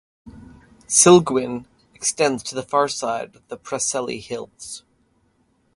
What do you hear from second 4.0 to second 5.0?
Hills.